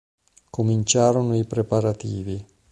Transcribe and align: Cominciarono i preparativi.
Cominciarono 0.49 1.37
i 1.37 1.45
preparativi. 1.45 2.43